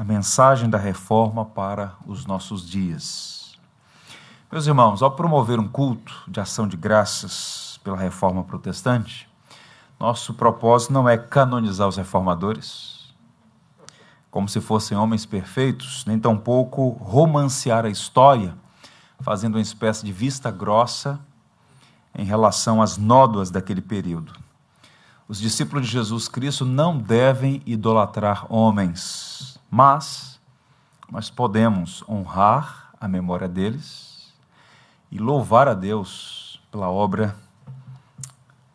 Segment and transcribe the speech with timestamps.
[0.00, 3.54] a mensagem da reforma para os nossos dias.
[4.50, 9.28] Meus irmãos, ao promover um culto de ação de graças pela reforma protestante,
[9.98, 13.12] nosso propósito não é canonizar os reformadores,
[14.30, 18.54] como se fossem homens perfeitos, nem tampouco romancear a história,
[19.20, 21.20] fazendo uma espécie de vista grossa
[22.16, 24.32] em relação às nódoas daquele período.
[25.28, 30.40] Os discípulos de Jesus Cristo não devem idolatrar homens, mas
[31.10, 34.32] nós podemos honrar a memória deles
[35.10, 37.34] e louvar a Deus pela obra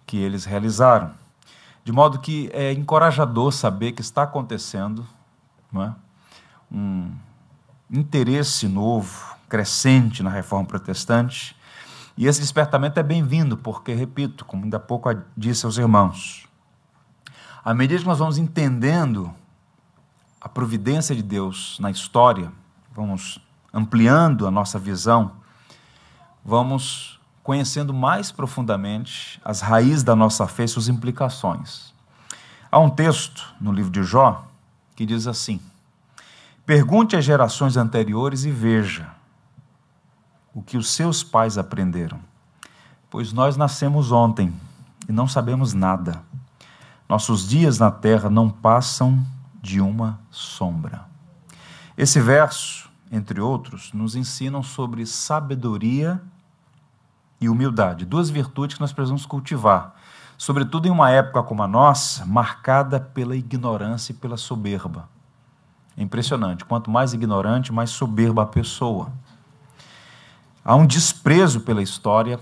[0.05, 1.12] que eles realizaram.
[1.84, 5.05] De modo que é encorajador saber que está acontecendo
[5.76, 5.91] é?
[6.71, 7.12] um
[7.91, 11.55] interesse novo, crescente na reforma protestante.
[12.18, 16.48] E esse despertamento é bem-vindo, porque, repito, como ainda há pouco disse aos irmãos,
[17.63, 19.34] à medida que nós vamos entendendo
[20.46, 22.51] a providência de Deus na história,
[22.93, 23.40] vamos
[23.74, 25.32] ampliando a nossa visão,
[26.46, 31.96] vamos conhecendo mais profundamente as raízes da nossa fé e suas implicações.
[32.71, 34.48] Há um texto no livro de Jó
[34.96, 35.60] que diz assim:
[36.63, 39.10] Pergunte às gerações anteriores e veja
[40.54, 42.20] o que os seus pais aprenderam,
[43.10, 44.54] pois nós nascemos ontem
[45.10, 46.21] e não sabemos nada.
[47.10, 49.26] Nossos dias na terra não passam
[49.66, 51.05] de uma sombra.
[51.98, 56.22] Esse verso, entre outros, nos ensinam sobre sabedoria
[57.41, 59.96] e humildade, duas virtudes que nós precisamos cultivar,
[60.38, 65.09] sobretudo em uma época como a nossa, marcada pela ignorância e pela soberba.
[65.97, 69.12] É impressionante, quanto mais ignorante, mais soberba a pessoa.
[70.63, 72.40] Há um desprezo pela história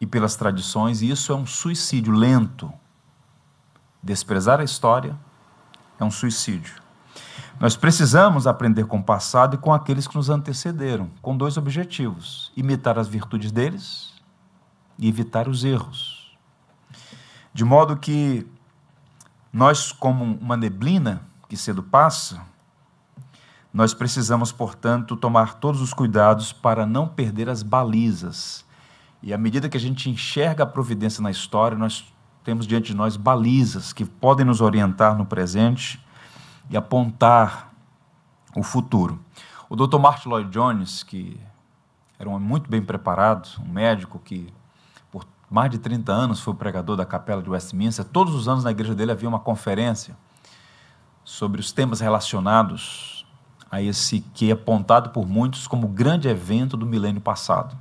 [0.00, 2.72] e pelas tradições, e isso é um suicídio lento,
[4.02, 5.16] Desprezar a história
[5.98, 6.74] é um suicídio.
[7.58, 12.52] Nós precisamos aprender com o passado e com aqueles que nos antecederam, com dois objetivos:
[12.56, 14.12] imitar as virtudes deles
[14.98, 16.36] e evitar os erros.
[17.54, 18.46] De modo que
[19.50, 22.42] nós, como uma neblina que cedo passa,
[23.72, 28.64] nós precisamos, portanto, tomar todos os cuidados para não perder as balizas.
[29.22, 32.04] E à medida que a gente enxerga a providência na história, nós
[32.46, 36.00] temos diante de nós balizas que podem nos orientar no presente
[36.70, 37.72] e apontar
[38.54, 39.18] o futuro.
[39.68, 39.98] O Dr.
[39.98, 41.40] Martin Lloyd Jones, que
[42.16, 44.46] era um muito bem preparado, um médico que
[45.10, 48.70] por mais de 30 anos foi pregador da Capela de Westminster, todos os anos na
[48.70, 50.16] igreja dele havia uma conferência
[51.24, 53.26] sobre os temas relacionados
[53.68, 57.76] a esse que é apontado por muitos como o grande evento do milênio passado.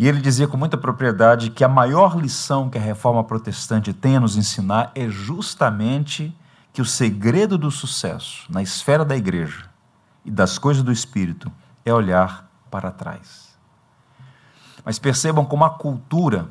[0.00, 4.16] E ele dizia com muita propriedade que a maior lição que a reforma protestante tem
[4.16, 6.34] a nos ensinar é justamente
[6.72, 9.68] que o segredo do sucesso na esfera da igreja
[10.24, 11.52] e das coisas do espírito
[11.84, 13.54] é olhar para trás.
[14.86, 16.48] Mas percebam como a cultura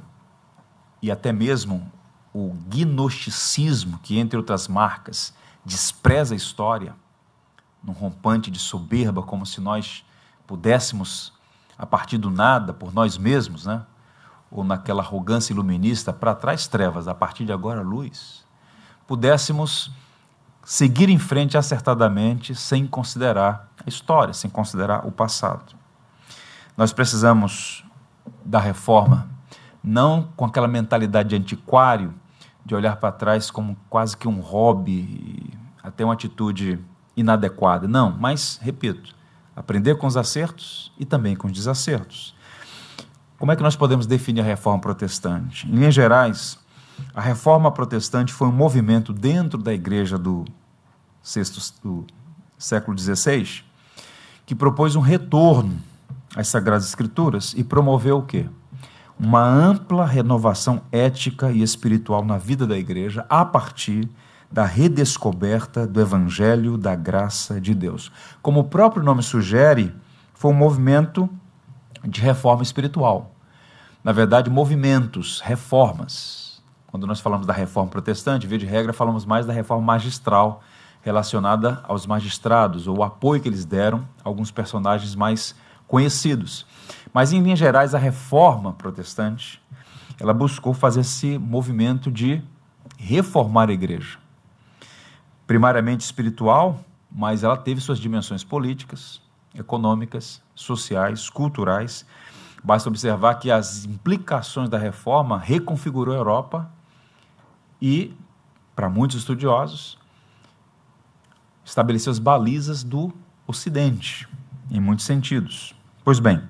[1.02, 1.92] e até mesmo
[2.32, 5.34] o gnosticismo, que entre outras marcas
[5.66, 6.96] despreza a história,
[7.84, 10.06] num rompante de soberba, como se nós
[10.46, 11.34] pudéssemos
[11.80, 13.82] a partir do nada, por nós mesmos, né?
[14.52, 18.44] ou naquela arrogância iluminista, para trás trevas, a partir de agora luz,
[19.08, 19.92] pudéssemos
[20.66, 25.74] seguir em frente acertadamente sem considerar a história, sem considerar o passado.
[26.76, 27.86] Nós precisamos
[28.44, 29.30] da reforma,
[29.82, 32.14] não com aquela mentalidade de antiquário,
[32.66, 36.80] de olhar para trás como quase que um hobby, até uma atitude
[37.16, 37.88] inadequada.
[37.88, 39.16] Não, mas, repito,
[39.60, 42.34] aprender com os acertos e também com os desacertos.
[43.38, 45.68] Como é que nós podemos definir a reforma protestante?
[45.68, 46.58] Em linhas gerais,
[47.14, 50.46] a reforma protestante foi um movimento dentro da igreja do,
[51.22, 52.08] sexto, do
[52.58, 53.64] século XVI
[54.46, 55.78] que propôs um retorno
[56.36, 58.46] às Sagradas Escrituras e promoveu o quê?
[59.20, 64.10] Uma ampla renovação ética e espiritual na vida da igreja a partir
[64.52, 68.12] da redescoberta do Evangelho da graça de Deus.
[68.42, 69.94] Como o próprio nome sugere,
[70.34, 71.30] foi um movimento
[72.04, 73.36] de reforma espiritual.
[74.04, 76.62] Na verdade, movimentos, reformas.
[76.88, 80.64] Quando nós falamos da reforma protestante, via de regra, falamos mais da reforma magistral,
[81.02, 85.54] relacionada aos magistrados, ou o apoio que eles deram a alguns personagens mais
[85.88, 86.66] conhecidos.
[87.14, 89.62] Mas, em linhas gerais, a reforma protestante,
[90.20, 92.42] ela buscou fazer esse movimento de
[92.98, 94.19] reformar a igreja
[95.50, 96.80] primariamente espiritual,
[97.12, 99.20] mas ela teve suas dimensões políticas,
[99.56, 102.06] econômicas, sociais, culturais.
[102.64, 106.72] Basta observar que as implicações da reforma reconfigurou a Europa
[107.82, 108.16] e,
[108.76, 109.98] para muitos estudiosos,
[111.66, 113.12] estabeleceu as balizas do
[113.48, 114.30] Ocidente,
[114.70, 115.74] em muitos sentidos.
[116.06, 116.44] Pois bem,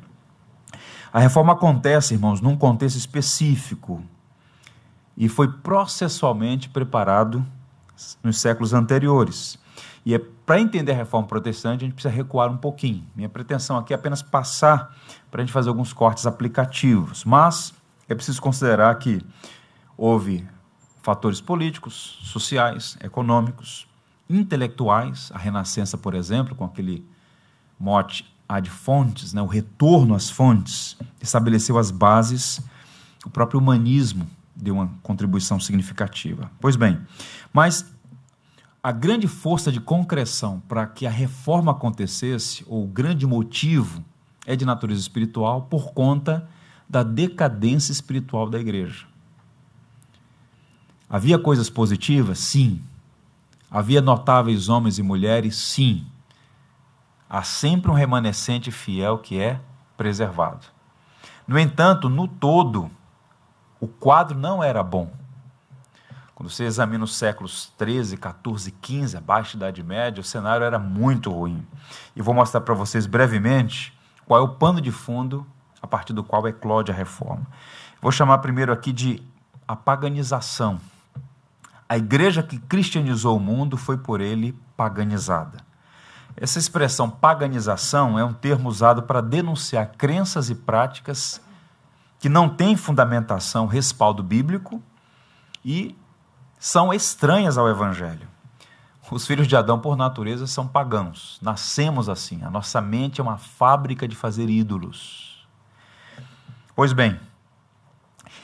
[1.14, 4.04] a reforma acontece, irmãos, num contexto específico
[5.16, 7.48] e foi processualmente preparado
[8.24, 9.58] nos séculos anteriores.
[10.06, 13.06] E é para entender a reforma protestante, a gente precisa recuar um pouquinho.
[13.16, 14.96] Minha pretensão aqui é apenas passar
[15.30, 17.74] para a gente fazer alguns cortes aplicativos, mas
[18.08, 19.22] é preciso considerar que
[19.96, 20.48] houve
[21.02, 23.88] fatores políticos, sociais, econômicos,
[24.30, 27.06] intelectuais, a Renascença, por exemplo, com aquele
[27.80, 32.60] mote ad fontes, né, o retorno às fontes, estabeleceu as bases,
[33.24, 34.28] o próprio humanismo
[34.62, 36.52] deu uma contribuição significativa.
[36.60, 37.00] Pois bem,
[37.54, 37.86] mas
[38.84, 44.04] a grande força de concreção para que a reforma acontecesse, ou o grande motivo,
[44.46, 46.48] é de natureza espiritual por conta
[46.88, 49.06] da decadência espiritual da igreja.
[51.10, 52.40] Havia coisas positivas?
[52.40, 52.82] Sim.
[53.70, 55.56] Havia notáveis homens e mulheres?
[55.56, 56.06] Sim.
[57.30, 59.60] Há sempre um remanescente fiel que é
[59.98, 60.66] preservado.
[61.48, 62.90] No entanto, no todo,
[63.80, 65.12] o quadro não era bom.
[66.36, 70.80] Quando você examina os séculos 13, 14, 15, abaixo da Idade Média, o cenário era
[70.80, 71.68] muito ruim.
[72.16, 75.46] E vou mostrar para vocês brevemente qual é o pano de fundo
[75.82, 77.46] a partir do qual eclode a reforma.
[78.02, 79.22] Vou chamar primeiro aqui de
[79.68, 80.80] a paganização.
[81.88, 85.58] A igreja que cristianizou o mundo foi por ele paganizada.
[86.38, 91.42] Essa expressão paganização é um termo usado para denunciar crenças e práticas
[92.20, 94.82] que não têm fundamentação, respaldo bíblico
[95.64, 95.96] e
[96.60, 98.28] são estranhas ao Evangelho.
[99.10, 101.40] Os filhos de Adão, por natureza, são pagãos.
[101.42, 102.44] Nascemos assim.
[102.44, 105.48] A nossa mente é uma fábrica de fazer ídolos.
[106.76, 107.20] Pois bem,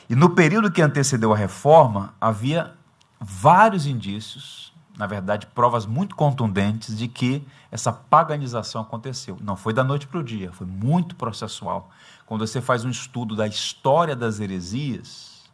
[0.08, 2.74] e no período que antecedeu a reforma, havia
[3.20, 9.36] vários indícios, na verdade, provas muito contundentes de que essa paganização aconteceu.
[9.42, 11.90] Não foi da noite para o dia, foi muito processual.
[12.24, 15.44] Quando você faz um estudo da história das heresias,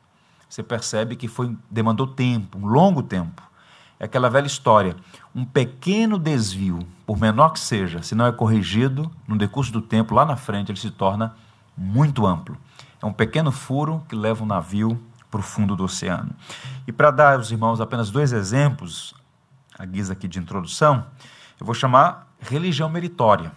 [0.49, 3.43] você percebe que foi demandou tempo, um longo tempo.
[3.99, 4.97] É aquela velha história.
[5.35, 10.15] Um pequeno desvio, por menor que seja, se não é corrigido, no decurso do tempo,
[10.15, 11.35] lá na frente, ele se torna
[11.77, 12.57] muito amplo.
[13.01, 15.01] É um pequeno furo que leva um navio
[15.31, 16.31] para o fundo do oceano.
[16.87, 19.15] E para dar aos irmãos apenas dois exemplos,
[19.83, 21.05] a guisa aqui de introdução,
[21.59, 23.51] eu vou chamar religião meritória.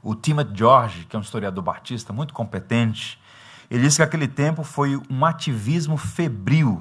[0.00, 3.20] O Timothy George, que é um historiador batista muito competente,
[3.68, 6.80] ele diz que aquele tempo foi um ativismo febril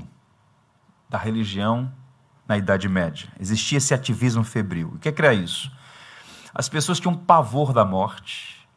[1.10, 1.92] da religião
[2.48, 3.28] na Idade Média.
[3.40, 4.92] Existia esse ativismo febril.
[4.94, 5.72] O que é que era isso?
[6.54, 8.68] As pessoas tinham pavor da morte.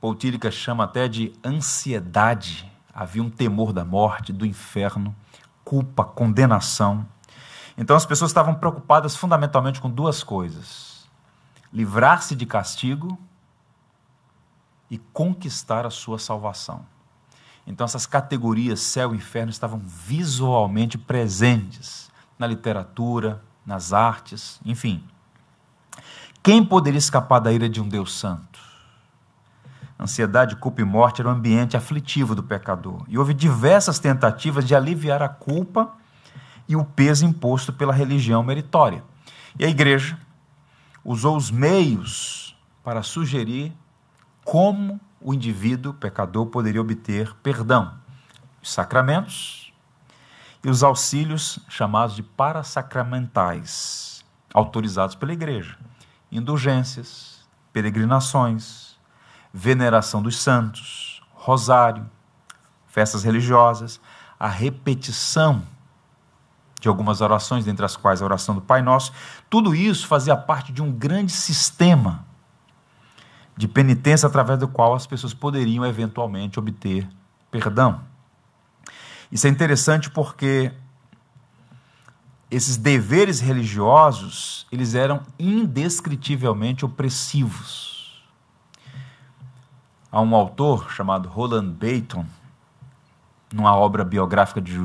[0.00, 2.68] Paul Tillich chama até de ansiedade.
[2.92, 5.14] Havia um temor da morte, do inferno,
[5.64, 7.06] culpa, condenação.
[7.76, 11.08] Então as pessoas estavam preocupadas fundamentalmente com duas coisas:
[11.72, 13.18] livrar-se de castigo
[14.90, 16.86] e conquistar a sua salvação.
[17.66, 22.08] Então, essas categorias, céu e inferno, estavam visualmente presentes
[22.38, 25.02] na literatura, nas artes, enfim.
[26.42, 28.60] Quem poderia escapar da ira de um Deus santo?
[29.98, 33.04] Ansiedade, culpa e morte era o um ambiente aflitivo do pecador.
[33.08, 35.92] E houve diversas tentativas de aliviar a culpa
[36.68, 39.04] e o peso imposto pela religião meritória.
[39.58, 40.18] E a igreja
[41.04, 43.72] usou os meios para sugerir
[44.44, 47.94] como o indivíduo pecador poderia obter perdão.
[48.62, 49.72] Os sacramentos
[50.64, 55.76] e os auxílios chamados de parasacramentais, autorizados pela igreja.
[56.30, 58.96] Indulgências, peregrinações,
[59.52, 62.08] veneração dos santos, rosário,
[62.88, 64.00] festas religiosas,
[64.38, 65.62] a repetição
[66.80, 69.12] de algumas orações, dentre as quais a oração do Pai Nosso,
[69.48, 72.24] tudo isso fazia parte de um grande sistema
[73.56, 77.08] de penitência através do qual as pessoas poderiam eventualmente obter
[77.50, 78.02] perdão.
[79.32, 80.72] Isso é interessante porque
[82.50, 88.22] esses deveres religiosos, eles eram indescritivelmente opressivos.
[90.12, 92.24] Há um autor chamado Roland Baton,
[93.52, 94.78] numa obra biográfica de,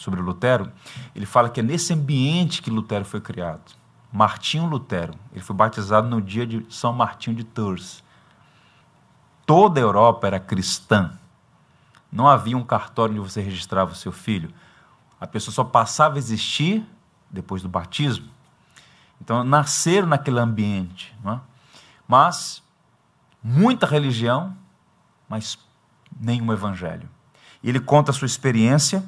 [0.00, 0.70] sobre Lutero,
[1.14, 3.72] ele fala que é nesse ambiente que Lutero foi criado.
[4.12, 8.02] Martinho Lutero, ele foi batizado no dia de São Martinho de Tours
[9.50, 11.18] toda a Europa era cristã.
[12.12, 14.54] Não havia um cartório onde você registrava o seu filho.
[15.20, 16.86] A pessoa só passava a existir
[17.28, 18.28] depois do batismo.
[19.20, 21.12] Então, nasceram naquele ambiente.
[21.26, 21.40] É?
[22.06, 22.62] Mas,
[23.42, 24.56] muita religião,
[25.28, 25.58] mas
[26.20, 27.10] nenhum evangelho.
[27.60, 29.02] Ele conta a sua experiência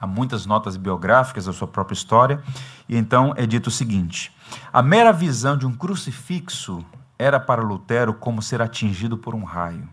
[0.00, 2.42] há muitas notas biográficas da sua própria história,
[2.88, 4.34] e então é dito o seguinte:
[4.72, 6.84] a mera visão de um crucifixo
[7.18, 9.88] era para Lutero como ser atingido por um raio.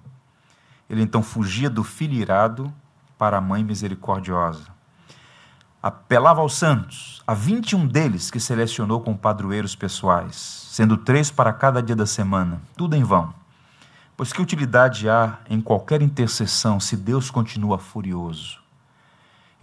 [0.89, 2.71] Ele então fugia do filho irado
[3.17, 4.75] para a mãe misericordiosa.
[5.81, 10.35] Apelava aos santos, a 21 deles que selecionou com padroeiros pessoais,
[10.71, 13.33] sendo três para cada dia da semana, tudo em vão.
[14.17, 18.64] Pois que utilidade há em qualquer intercessão se Deus continua furioso?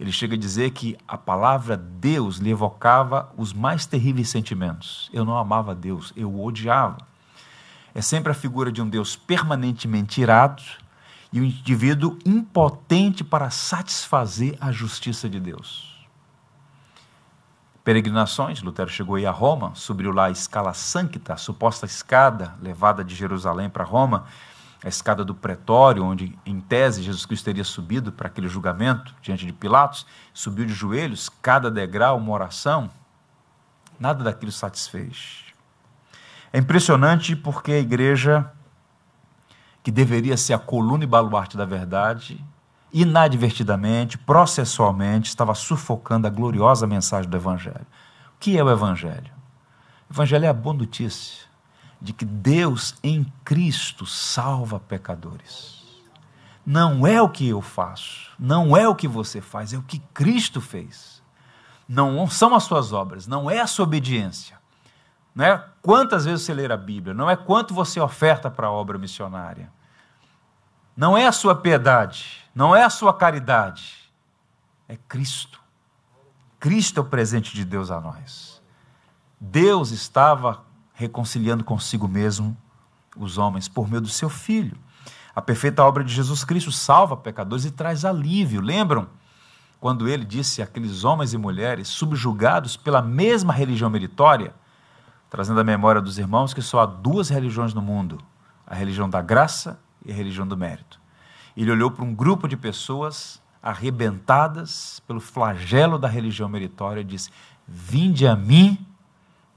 [0.03, 5.09] Ele chega a dizer que a palavra Deus lhe evocava os mais terríveis sentimentos.
[5.13, 6.97] Eu não amava Deus, eu o odiava.
[7.95, 10.61] É sempre a figura de um Deus permanentemente irado
[11.31, 16.05] e um indivíduo impotente para satisfazer a justiça de Deus.
[17.81, 23.05] Peregrinações, Lutero chegou aí a Roma, subiu lá a escala sancta, a suposta escada levada
[23.05, 24.25] de Jerusalém para Roma,
[24.83, 29.45] a escada do pretório, onde, em tese, Jesus Cristo teria subido para aquele julgamento diante
[29.45, 32.89] de Pilatos, subiu de joelhos, cada degrau, uma oração,
[33.97, 35.45] nada daquilo satisfez.
[36.51, 38.51] É impressionante porque a igreja,
[39.81, 42.43] que deveria ser a coluna e baluarte da verdade,
[42.91, 47.87] inadvertidamente, processualmente, estava sufocando a gloriosa mensagem do Evangelho.
[48.35, 49.31] O que é o Evangelho?
[50.09, 51.52] O Evangelho é a boa notícia
[52.03, 55.81] de que Deus em Cristo salva pecadores.
[56.65, 59.99] Não é o que eu faço, não é o que você faz, é o que
[60.13, 61.23] Cristo fez.
[61.87, 64.59] Não são as suas obras, não é a sua obediência.
[65.33, 68.71] Não é quantas vezes você ler a Bíblia, não é quanto você oferta para a
[68.71, 69.71] obra missionária.
[70.95, 74.11] Não é a sua piedade, não é a sua caridade.
[74.89, 75.61] É Cristo.
[76.59, 78.61] Cristo é o presente de Deus a nós.
[79.39, 80.63] Deus estava
[81.03, 82.57] reconciliando consigo mesmo
[83.17, 84.77] os homens por meio do seu Filho.
[85.35, 88.61] A perfeita obra de Jesus Cristo salva pecadores e traz alívio.
[88.61, 89.07] Lembram
[89.79, 94.53] quando ele disse àqueles homens e mulheres subjugados pela mesma religião meritória,
[95.29, 98.19] trazendo a memória dos irmãos que só há duas religiões no mundo:
[98.65, 101.01] a religião da graça e a religião do mérito.
[101.57, 107.29] Ele olhou para um grupo de pessoas arrebentadas pelo flagelo da religião meritória e disse:
[107.67, 108.85] Vinde a mim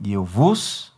[0.00, 0.95] e eu vos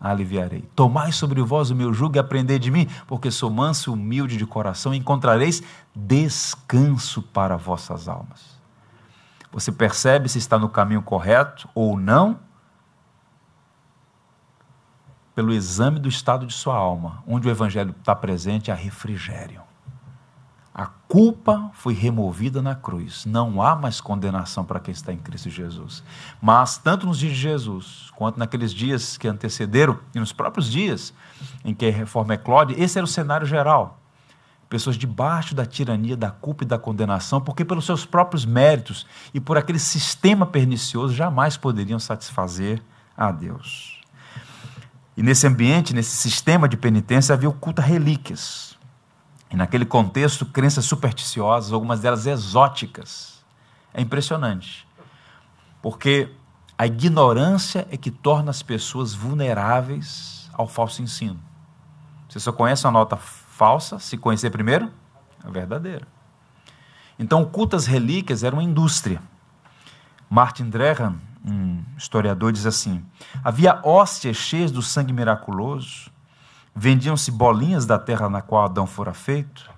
[0.00, 0.62] aliviarei.
[0.74, 4.36] Tomai sobre vós o meu jugo e aprendei de mim, porque sou manso e humilde
[4.36, 5.62] de coração, e encontrareis
[5.94, 8.58] descanso para vossas almas.
[9.52, 12.40] Você percebe se está no caminho correto ou não?
[15.34, 19.62] Pelo exame do estado de sua alma, onde o evangelho está presente, há refrigério.
[21.10, 23.26] Culpa foi removida na cruz.
[23.26, 26.04] Não há mais condenação para quem está em Cristo Jesus.
[26.40, 31.12] Mas, tanto nos dias de Jesus, quanto naqueles dias que antecederam, e nos próprios dias
[31.64, 34.00] em que a reforma eclode, esse era o cenário geral.
[34.68, 39.40] Pessoas debaixo da tirania da culpa e da condenação, porque pelos seus próprios méritos e
[39.40, 42.80] por aquele sistema pernicioso jamais poderiam satisfazer
[43.16, 44.00] a Deus.
[45.16, 48.78] E nesse ambiente, nesse sistema de penitência, havia o culto a relíquias
[49.50, 53.44] e naquele contexto, crenças supersticiosas, algumas delas exóticas.
[53.92, 54.86] É impressionante.
[55.82, 56.32] Porque
[56.78, 61.40] a ignorância é que torna as pessoas vulneráveis ao falso ensino.
[62.28, 64.90] Você só conhece uma nota falsa se conhecer primeiro
[65.42, 66.06] a verdadeira.
[67.18, 69.20] Então, o culto às relíquias era uma indústria.
[70.28, 73.04] Martin Drehan, um historiador, diz assim:
[73.42, 76.10] havia hóstias cheias do sangue miraculoso,
[76.74, 79.70] Vendiam-se bolinhas da terra na qual Adão fora feito.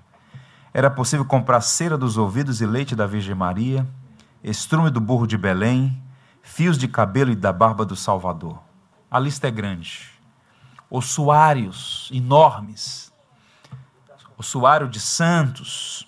[0.75, 3.87] Era possível comprar cera dos ouvidos e leite da Virgem Maria,
[4.43, 6.03] estrume do burro de Belém,
[6.43, 8.59] fios de cabelo e da barba do Salvador.
[9.11, 10.11] A lista é grande.
[10.91, 13.13] Ossuários enormes.
[14.37, 16.07] Ossuário de santos.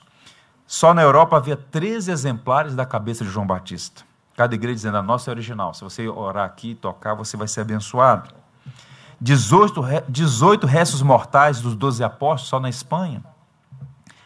[0.67, 4.03] Só na Europa havia 13 exemplares da cabeça de João Batista.
[4.37, 5.73] Cada igreja dizendo a nossa é original.
[5.73, 8.35] Se você orar aqui e tocar, você vai ser abençoado.
[9.25, 13.25] 18, 18 restos mortais dos 12 apóstolos só na Espanha.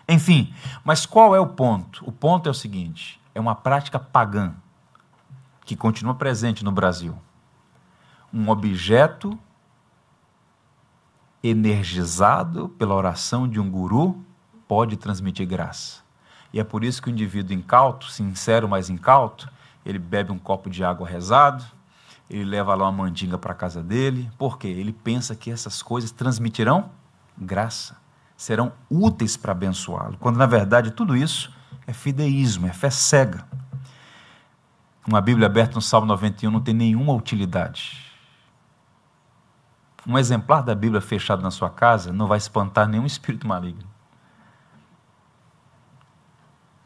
[0.08, 0.52] Enfim,
[0.82, 2.02] mas qual é o ponto?
[2.04, 4.54] O ponto é o seguinte: é uma prática pagã
[5.64, 7.16] que continua presente no Brasil.
[8.34, 9.38] Um objeto
[11.44, 14.20] energizado pela oração de um guru
[14.66, 16.02] pode transmitir graça.
[16.52, 19.48] E é por isso que o indivíduo incauto, sincero, mas incauto,
[19.86, 21.64] ele bebe um copo de água rezado,
[22.28, 26.10] ele leva lá uma mandinga para a casa dele, porque ele pensa que essas coisas
[26.10, 26.90] transmitirão
[27.36, 27.96] graça,
[28.36, 31.52] serão úteis para abençoá-lo, quando na verdade tudo isso
[31.86, 33.46] é fideísmo, é fé cega.
[35.06, 38.04] Uma Bíblia aberta no Salmo 91 não tem nenhuma utilidade.
[40.06, 43.88] Um exemplar da Bíblia fechado na sua casa não vai espantar nenhum espírito maligno.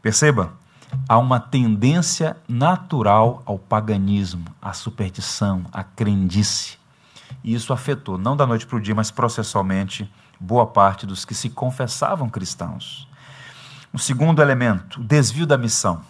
[0.01, 0.53] Perceba,
[1.07, 6.77] há uma tendência natural ao paganismo, à superstição, à crendice.
[7.43, 11.33] E isso afetou, não da noite para o dia, mas processualmente, boa parte dos que
[11.33, 13.07] se confessavam cristãos.
[13.91, 16.01] O segundo elemento, o desvio da missão.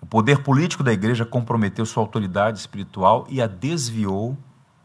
[0.00, 4.36] O poder político da igreja comprometeu sua autoridade espiritual e a desviou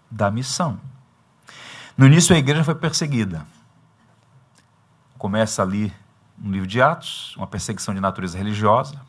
[0.09, 0.79] da missão.
[1.97, 3.45] No início, a igreja foi perseguida.
[5.17, 5.93] Começa ali
[6.37, 8.99] no livro de Atos, uma perseguição de natureza religiosa,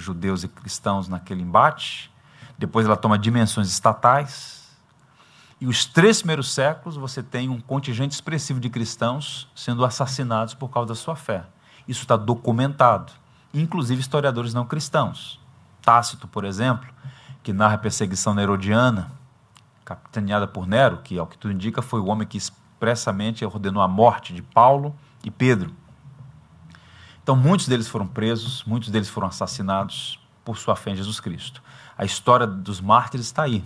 [0.00, 2.10] judeus e cristãos naquele embate.
[2.56, 4.68] Depois ela toma dimensões estatais.
[5.60, 10.68] E os três primeiros séculos você tem um contingente expressivo de cristãos sendo assassinados por
[10.68, 11.44] causa da sua fé.
[11.86, 13.12] Isso está documentado,
[13.52, 15.40] inclusive historiadores não cristãos.
[15.82, 16.88] Tácito, por exemplo,
[17.42, 19.10] que narra a perseguição herodiana,
[19.84, 23.88] capitaneada por Nero, que, ao que tudo indica, foi o homem que expressamente ordenou a
[23.88, 25.74] morte de Paulo e Pedro.
[27.28, 31.62] Então, muitos deles foram presos, muitos deles foram assassinados por sua fé em Jesus Cristo.
[31.94, 33.62] A história dos mártires está aí.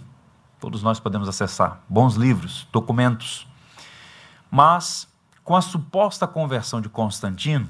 [0.59, 1.81] Todos nós podemos acessar.
[1.89, 3.47] Bons livros, documentos.
[4.51, 5.07] Mas,
[5.45, 7.69] com a suposta conversão de Constantino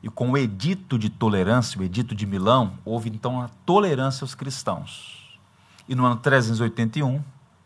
[0.00, 4.36] e com o edito de tolerância, o edito de Milão, houve então a tolerância aos
[4.36, 5.36] cristãos.
[5.88, 7.20] E no ano 381,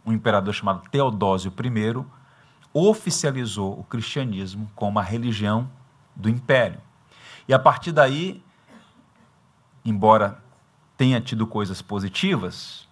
[0.06, 2.06] um imperador chamado Teodósio I
[2.72, 5.68] oficializou o cristianismo como a religião
[6.16, 6.85] do império.
[7.48, 8.42] E a partir daí,
[9.84, 10.42] embora
[10.96, 12.88] tenha tido coisas positivas,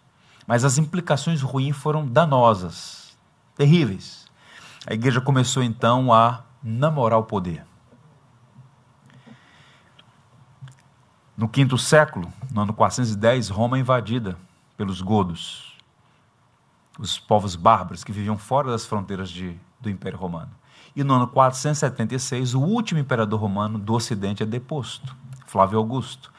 [0.47, 3.17] mas as implicações ruins foram danosas,
[3.57, 4.27] terríveis.
[4.87, 7.65] A igreja começou então a namorar o poder.
[11.37, 14.39] No quinto século, no ano 410, Roma é invadida
[14.77, 15.77] pelos godos,
[16.99, 20.51] os povos bárbaros que viviam fora das fronteiras de, do Império Romano.
[20.97, 25.15] E no ano 476, o último imperador romano do Ocidente é deposto,
[25.47, 26.33] Flávio Augusto.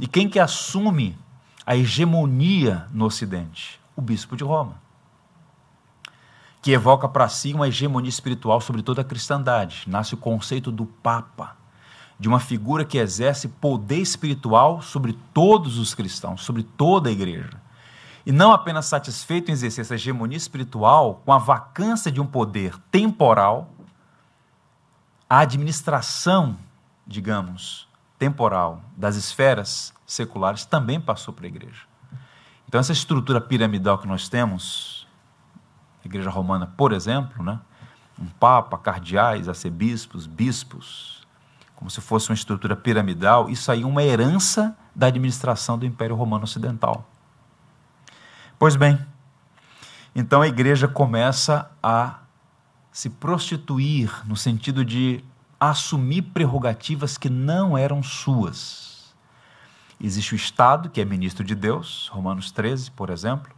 [0.00, 1.16] E quem que assume
[1.64, 3.80] a hegemonia no Ocidente?
[3.94, 4.80] O bispo de Roma.
[6.60, 9.84] Que evoca para si uma hegemonia espiritual sobre toda a cristandade.
[9.86, 11.56] Nasce o conceito do Papa,
[12.18, 17.60] de uma figura que exerce poder espiritual sobre todos os cristãos, sobre toda a igreja.
[18.26, 22.76] E não apenas satisfeito em exercer essa hegemonia espiritual com a vacância de um poder
[22.90, 23.70] temporal,
[25.30, 26.58] a administração,
[27.06, 27.88] digamos,
[28.18, 31.82] temporal das esferas seculares também passou para a igreja.
[32.68, 35.06] Então, essa estrutura piramidal que nós temos,
[36.04, 37.60] a igreja romana, por exemplo, né?
[38.20, 41.24] um papa, cardeais, arcebispos, bispos,
[41.76, 46.16] como se fosse uma estrutura piramidal, isso aí é uma herança da administração do Império
[46.16, 47.08] Romano Ocidental.
[48.58, 48.98] Pois bem,
[50.14, 52.18] então a igreja começa a
[52.92, 55.24] se prostituir no sentido de
[55.58, 59.14] assumir prerrogativas que não eram suas.
[60.00, 63.52] Existe o Estado, que é ministro de Deus, Romanos 13, por exemplo,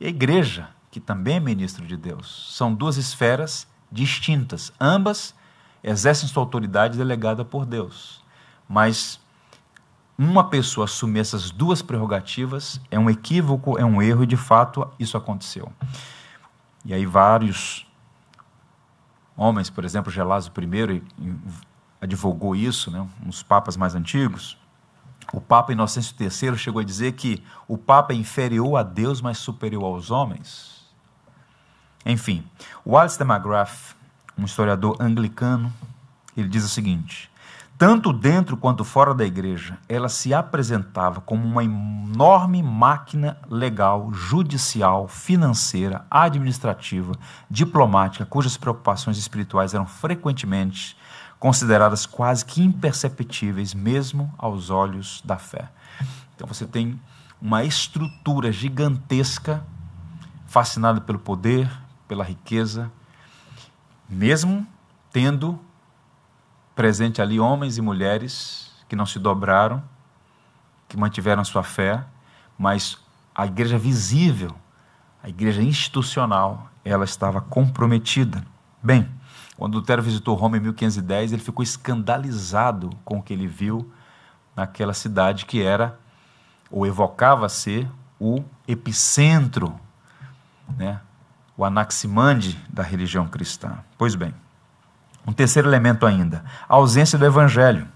[0.00, 2.52] e a igreja, que também é ministro de Deus.
[2.56, 5.34] São duas esferas distintas, ambas
[5.82, 8.22] exercem sua autoridade delegada por Deus.
[8.68, 9.20] Mas
[10.18, 14.86] uma pessoa assumir essas duas prerrogativas é um equívoco, é um erro, e de fato
[14.98, 15.72] isso aconteceu.
[16.84, 17.87] E aí vários
[19.38, 21.02] homens, por exemplo, Gelásio I
[22.00, 24.58] advogou isso, né, uns papas mais antigos.
[25.32, 29.38] O Papa Inocêncio III chegou a dizer que o Papa é inferior a Deus, mas
[29.38, 30.86] superior aos homens.
[32.04, 32.44] Enfim,
[32.86, 33.94] Wallace de McGrath,
[34.36, 35.72] um historiador anglicano,
[36.36, 37.30] ele diz o seguinte:
[37.78, 45.06] tanto dentro quanto fora da igreja, ela se apresentava como uma enorme máquina legal, judicial,
[45.06, 47.12] financeira, administrativa,
[47.48, 50.96] diplomática, cujas preocupações espirituais eram frequentemente
[51.38, 55.70] consideradas quase que imperceptíveis, mesmo aos olhos da fé.
[56.34, 57.00] Então você tem
[57.40, 59.64] uma estrutura gigantesca,
[60.48, 61.70] fascinada pelo poder,
[62.08, 62.90] pela riqueza,
[64.08, 64.66] mesmo
[65.12, 65.60] tendo
[66.78, 69.82] presente ali homens e mulheres que não se dobraram,
[70.86, 72.04] que mantiveram sua fé,
[72.56, 72.96] mas
[73.34, 74.54] a igreja visível,
[75.20, 78.46] a igreja institucional, ela estava comprometida.
[78.80, 79.10] Bem,
[79.56, 83.92] quando Lutero visitou Roma em 1510, ele ficou escandalizado com o que ele viu
[84.54, 85.98] naquela cidade que era,
[86.70, 89.74] ou evocava ser, o epicentro,
[90.76, 91.00] né,
[91.56, 93.78] o anaximande da religião cristã.
[93.98, 94.32] Pois bem,
[95.28, 97.86] um terceiro elemento ainda, a ausência do evangelho.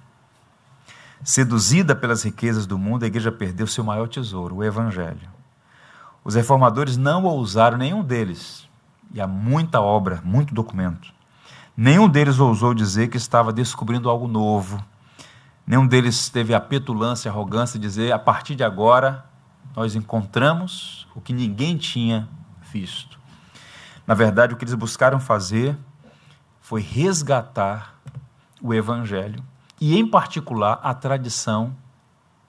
[1.25, 5.29] Seduzida pelas riquezas do mundo, a igreja perdeu seu maior tesouro, o evangelho.
[6.23, 8.68] Os reformadores não ousaram, nenhum deles,
[9.12, 11.12] e há muita obra, muito documento,
[11.77, 14.85] nenhum deles ousou dizer que estava descobrindo algo novo,
[15.66, 19.25] Nenhum deles teve a petulância, a arrogância de dizer: a partir de agora
[19.75, 22.29] nós encontramos o que ninguém tinha
[22.73, 23.18] visto.
[24.07, 25.79] Na verdade, o que eles buscaram fazer
[26.73, 28.01] foi resgatar
[28.63, 29.45] o Evangelho
[29.79, 31.77] e, em particular, a tradição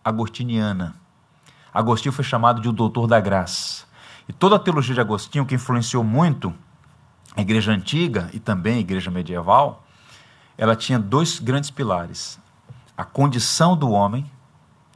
[0.01, 0.95] agostiniana.
[1.73, 3.83] Agostinho foi chamado de o doutor da graça.
[4.25, 6.53] E toda a teologia de Agostinho, que influenciou muito
[7.35, 9.85] a igreja antiga e também a igreja medieval,
[10.57, 12.39] ela tinha dois grandes pilares:
[12.95, 14.31] a condição do homem,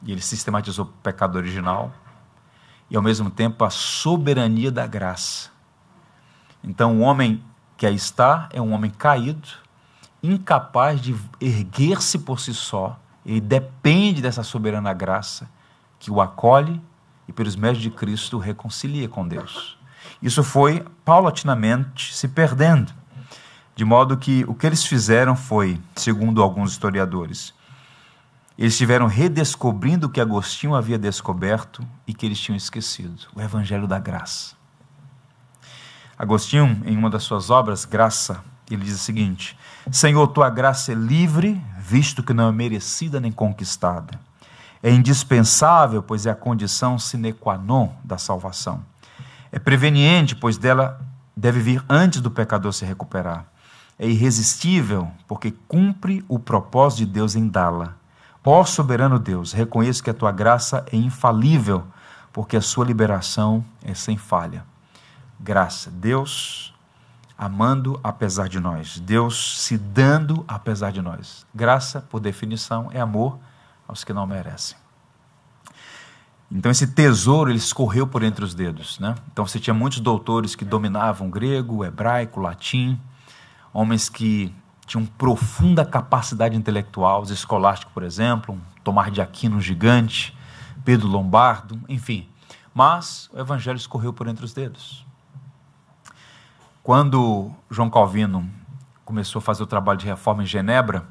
[0.04, 1.92] e ele sistematizou o pecado original,
[2.88, 5.50] e ao mesmo tempo a soberania da graça.
[6.64, 7.44] Então, o homem
[7.78, 9.48] que aí está é um homem caído,
[10.20, 15.48] incapaz de erguer-se por si só, ele depende dessa soberana graça
[16.00, 16.82] que o acolhe
[17.28, 19.78] e, pelos méritos de Cristo, o reconcilia com Deus.
[20.20, 22.92] Isso foi paulatinamente se perdendo,
[23.76, 27.54] de modo que o que eles fizeram foi, segundo alguns historiadores,
[28.58, 33.86] eles estiveram redescobrindo o que Agostinho havia descoberto e que eles tinham esquecido: o Evangelho
[33.86, 34.57] da Graça.
[36.18, 39.56] Agostinho, em uma das suas obras, Graça, ele diz o seguinte:
[39.90, 44.18] Senhor, tua graça é livre, visto que não é merecida nem conquistada.
[44.82, 48.82] É indispensável, pois é a condição sine qua non da salvação.
[49.50, 51.00] É preveniente, pois dela
[51.36, 53.46] deve vir antes do pecador se recuperar.
[53.98, 57.94] É irresistível, porque cumpre o propósito de Deus em dá-la.
[58.44, 61.84] Ó soberano Deus, reconheço que a tua graça é infalível,
[62.32, 64.64] porque a sua liberação é sem falha.
[65.40, 66.74] Graça, Deus
[67.38, 71.46] amando apesar de nós, Deus se dando apesar de nós.
[71.54, 73.38] Graça, por definição, é amor
[73.86, 74.76] aos que não merecem.
[76.50, 79.14] Então esse tesouro ele escorreu por entre os dedos, né?
[79.30, 82.98] Então você tinha muitos doutores que dominavam grego, hebraico, latim,
[83.72, 84.52] homens que
[84.84, 90.36] tinham profunda capacidade intelectual, os escolásticos, por exemplo, um Tomar de Aquino gigante,
[90.84, 92.26] Pedro Lombardo, enfim.
[92.74, 95.06] Mas o evangelho escorreu por entre os dedos.
[96.88, 98.48] Quando João Calvino
[99.04, 101.06] começou a fazer o trabalho de reforma em Genebra,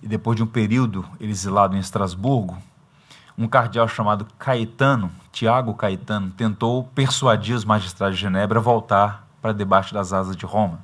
[0.00, 2.56] e depois de um período ele exilado em Estrasburgo,
[3.36, 9.52] um cardeal chamado Caetano, Tiago Caetano, tentou persuadir os magistrados de Genebra a voltar para
[9.52, 10.78] debaixo das asas de Roma.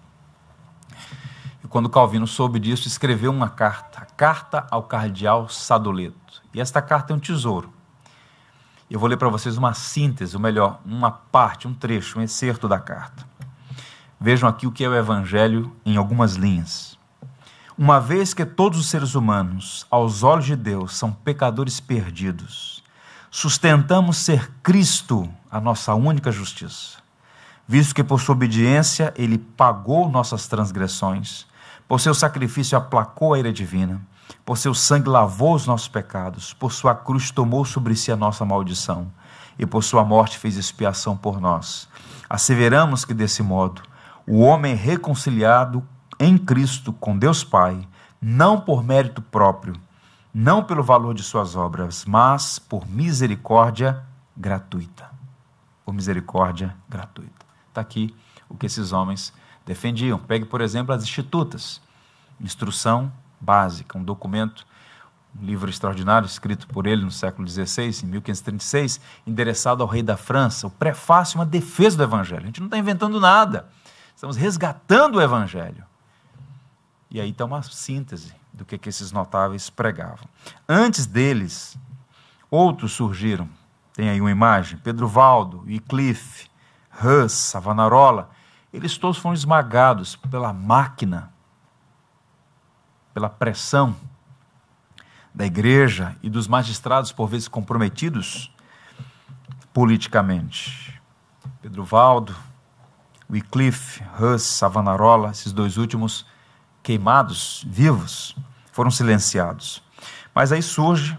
[1.63, 6.43] E quando Calvino soube disso, escreveu uma carta, a Carta ao Cardeal Sadoleto.
[6.53, 7.73] E esta carta é um tesouro.
[8.91, 12.67] Eu vou ler para vocês uma síntese, ou melhor, uma parte, um trecho, um excerto
[12.67, 13.36] da carta.
[14.19, 16.99] Vejam aqui o que é o Evangelho em algumas linhas.
[17.77, 22.83] Uma vez que todos os seres humanos, aos olhos de Deus, são pecadores perdidos,
[23.31, 26.97] sustentamos ser Cristo a nossa única justiça,
[27.69, 31.47] visto que por sua obediência ele pagou nossas transgressões,
[31.87, 34.01] por seu sacrifício aplacou a ira divina,
[34.47, 38.47] por seu sangue lavou os nossos pecados, por sua cruz tomou sobre si a nossa
[38.47, 39.13] maldição,
[39.59, 41.87] e por sua morte fez expiação por nós.
[42.31, 43.83] Asseveramos que desse modo
[44.27, 45.87] o homem reconciliado
[46.19, 47.87] em Cristo com Deus Pai,
[48.21, 49.75] não por mérito próprio,
[50.35, 54.03] não pelo valor de suas obras, mas por misericórdia
[54.37, 55.11] gratuita.
[55.85, 57.47] Por misericórdia gratuita.
[57.69, 58.15] Está aqui
[58.49, 59.33] o que esses homens
[59.65, 60.19] defendiam.
[60.19, 61.81] Pegue, por exemplo, as Institutas,
[62.41, 64.67] instrução básica, um documento,
[65.41, 70.17] um livro extraordinário escrito por ele no século XVI, em 1536, endereçado ao rei da
[70.17, 72.43] França, o prefácio, uma defesa do Evangelho.
[72.43, 73.69] A gente não está inventando nada.
[74.17, 75.85] Estamos resgatando o Evangelho.
[77.11, 80.27] E aí está uma síntese do que, que esses notáveis pregavam.
[80.67, 81.79] Antes deles,
[82.51, 83.47] outros surgiram.
[83.93, 86.49] Tem aí uma imagem: Pedro Valdo, Wycliffe,
[87.05, 88.31] Hus, Savonarola.
[88.73, 91.31] Eles todos foram esmagados pela máquina,
[93.13, 93.95] pela pressão
[95.35, 98.51] da igreja e dos magistrados, por vezes comprometidos
[99.75, 100.99] politicamente.
[101.61, 102.35] Pedro Valdo,
[103.31, 106.27] Wycliffe, Huss, Savonarola, esses dois últimos
[106.83, 108.37] queimados, vivos,
[108.73, 109.83] foram silenciados.
[110.35, 111.19] Mas aí surge,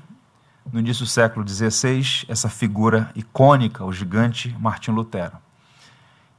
[0.72, 5.38] no início do século XVI, essa figura icônica, o gigante Martim Lutero.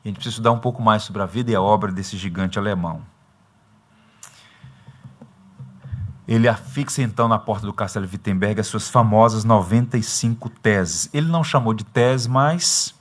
[0.05, 2.17] E a gente precisa estudar um pouco mais sobre a vida e a obra desse
[2.17, 3.03] gigante alemão.
[6.27, 11.09] Ele afixa então na porta do castelo Wittenberg as suas famosas 95 teses.
[11.13, 12.95] Ele não chamou de tese, mas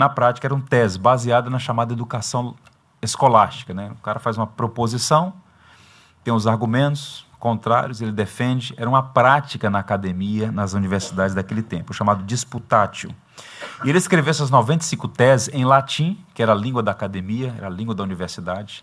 [0.00, 2.56] na prática eram teses baseadas na chamada educação
[3.02, 3.74] escolástica.
[3.74, 3.90] Né?
[3.92, 5.34] O cara faz uma proposição,
[6.24, 8.72] tem os argumentos contrários, ele defende.
[8.78, 13.14] Era uma prática na academia, nas universidades daquele tempo, chamado disputatio.
[13.84, 17.66] E ele escreveu essas 95 teses em latim, que era a língua da academia, era
[17.66, 18.82] a língua da universidade.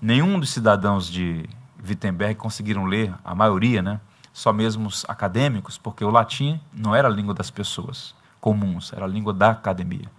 [0.00, 1.48] Nenhum dos cidadãos de
[1.82, 4.00] Wittenberg conseguiram ler, a maioria, né?
[4.34, 9.06] só mesmo os acadêmicos, porque o latim não era a língua das pessoas comuns, era
[9.06, 10.17] a língua da academia.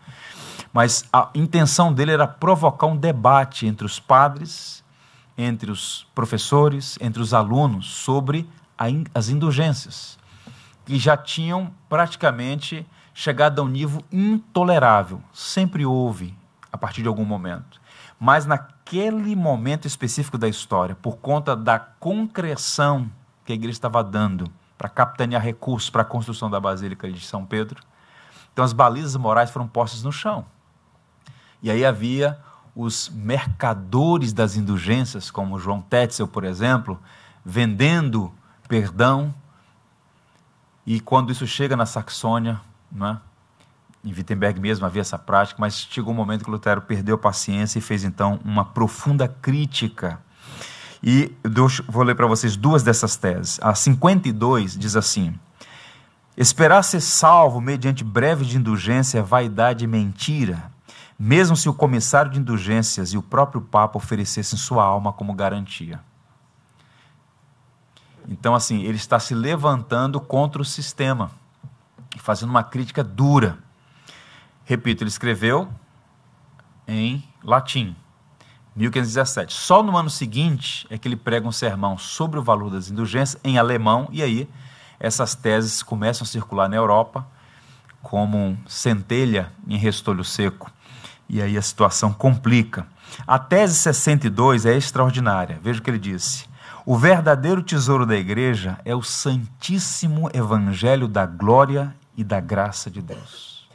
[0.72, 4.84] Mas a intenção dele era provocar um debate entre os padres,
[5.38, 8.48] entre os professores, entre os alunos sobre
[9.14, 10.18] as indulgências,
[10.86, 15.22] que já tinham praticamente chegado a um nível intolerável.
[15.34, 16.38] Sempre houve,
[16.72, 17.82] a partir de algum momento.
[18.20, 23.10] Mas naquele momento específico da história, por conta da concreção
[23.46, 27.46] que a igreja estava dando para capitanear recursos para a construção da Basílica de São
[27.46, 27.82] Pedro.
[28.54, 30.46] Então as balizas morais foram postas no chão.
[31.62, 32.40] E aí havia
[32.76, 37.00] os mercadores das indulgências, como João Tetzel, por exemplo,
[37.44, 38.32] vendendo
[38.68, 39.34] perdão.
[40.86, 42.62] E quando isso chega na Saxônia,
[43.02, 43.18] é?
[44.04, 47.80] em Wittenberg mesmo havia essa prática, mas chegou um momento que Lutero perdeu a paciência
[47.80, 50.20] e fez então uma profunda crítica
[51.04, 51.34] e
[51.88, 53.60] vou ler para vocês duas dessas teses.
[53.62, 55.34] A 52 diz assim:
[56.36, 60.72] Esperar ser salvo mediante breve de indulgência é vaidade e mentira,
[61.20, 66.00] mesmo se o comissário de indulgências e o próprio Papa oferecessem sua alma como garantia.
[68.26, 71.32] Então, assim, ele está se levantando contra o sistema,
[72.20, 73.58] fazendo uma crítica dura.
[74.64, 75.68] Repito, ele escreveu
[76.88, 77.96] em latim,
[78.76, 79.54] 1517.
[79.54, 83.42] Só no ano seguinte é que ele prega um sermão sobre o valor das indulgências
[83.44, 84.50] em alemão, e aí
[85.00, 87.28] essas teses começam a circular na Europa
[88.02, 90.72] como centelha em restolho seco.
[91.30, 92.88] E aí a situação complica.
[93.26, 95.60] A tese 62 é extraordinária.
[95.62, 96.50] Veja o que ele disse.
[96.86, 103.02] O verdadeiro tesouro da igreja é o santíssimo evangelho da glória e da graça de
[103.02, 103.70] Deus.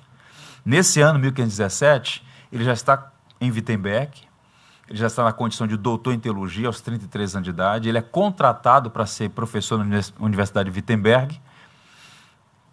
[0.64, 4.10] Nesse ano, 1517, ele já está em Wittenberg,
[4.88, 7.88] ele já está na condição de doutor em teologia aos 33 anos de idade.
[7.88, 11.40] Ele é contratado para ser professor na Universidade de Wittenberg,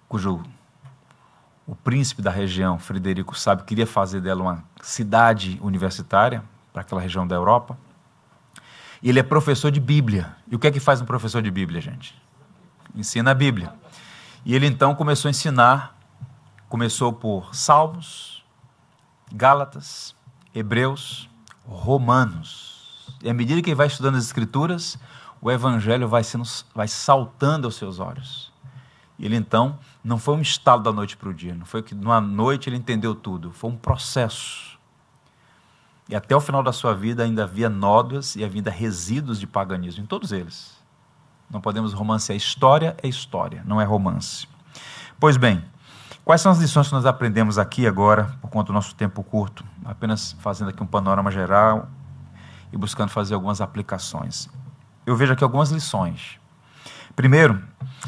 [0.09, 0.41] cujo
[1.65, 6.43] o príncipe da região, Frederico Sábio, queria fazer dela uma cidade universitária
[6.73, 7.77] para aquela região da Europa.
[9.01, 10.35] E ele é professor de Bíblia.
[10.47, 12.19] E o que é que faz um professor de Bíblia, gente?
[12.95, 13.73] Ensina a Bíblia.
[14.45, 15.97] E ele então começou a ensinar,
[16.67, 18.43] começou por Salmos,
[19.31, 20.15] Gálatas,
[20.53, 21.29] Hebreus,
[21.65, 23.15] Romanos.
[23.23, 24.97] E à medida que ele vai estudando as Escrituras,
[25.41, 26.43] o Evangelho vai, sendo,
[26.73, 28.51] vai saltando aos seus olhos.
[29.19, 32.19] Ele então, não foi um estalo da noite para o dia, não foi que numa
[32.19, 34.79] noite ele entendeu tudo, foi um processo.
[36.09, 40.03] E até o final da sua vida ainda havia nódoas e havia resíduos de paganismo
[40.03, 40.75] em todos eles.
[41.49, 42.35] Não podemos romancear.
[42.35, 44.47] História é história, não é romance.
[45.19, 45.63] Pois bem,
[46.23, 49.65] Quais são as lições que nós aprendemos aqui agora, por conta do nosso tempo curto?
[49.83, 51.89] Apenas fazendo aqui um panorama geral
[52.71, 54.47] e buscando fazer algumas aplicações.
[55.05, 56.39] Eu vejo aqui algumas lições.
[57.15, 57.61] Primeiro,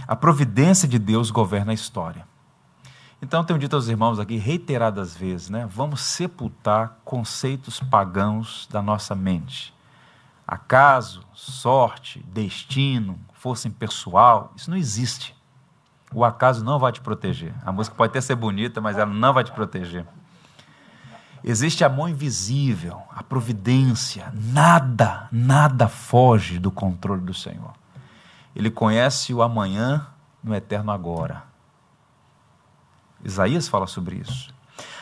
[0.07, 2.25] a providência de Deus governa a história.
[3.21, 5.67] Então, tenho dito aos irmãos aqui reiteradas vezes, né?
[5.69, 9.73] Vamos sepultar conceitos pagãos da nossa mente.
[10.45, 15.33] Acaso, sorte, destino, força impessoal, isso não existe
[16.13, 17.53] o acaso não vai te proteger.
[17.65, 20.05] A música pode até ser bonita, mas ela não vai te proteger.
[21.43, 24.31] Existe a mão invisível, a providência.
[24.33, 27.73] Nada, nada foge do controle do Senhor.
[28.55, 30.07] Ele conhece o amanhã
[30.43, 31.43] no eterno agora.
[33.23, 34.53] Isaías fala sobre isso.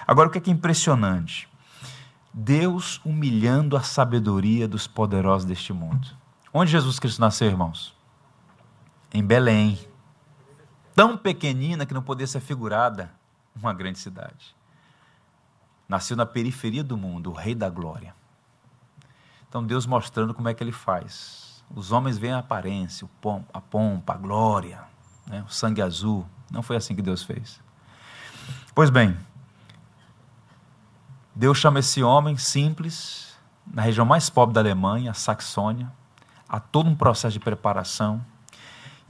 [0.05, 1.49] Agora, o que é, que é impressionante?
[2.33, 6.07] Deus humilhando a sabedoria dos poderosos deste mundo.
[6.53, 7.95] Onde Jesus Cristo nasceu, irmãos?
[9.13, 9.79] Em Belém
[10.95, 13.11] tão pequenina que não podia ser figurada
[13.55, 14.55] uma grande cidade.
[15.87, 18.15] Nasceu na periferia do mundo, o Rei da Glória.
[19.47, 21.40] Então Deus mostrando como é que ele faz.
[21.75, 23.07] Os homens veem a aparência,
[23.53, 24.79] a pompa, a glória,
[25.25, 25.43] né?
[25.47, 26.25] o sangue azul.
[26.49, 27.61] Não foi assim que Deus fez.
[28.75, 29.17] Pois bem,
[31.33, 35.91] Deus chama esse homem simples, na região mais pobre da Alemanha, a Saxônia,
[36.47, 38.21] a todo um processo de preparação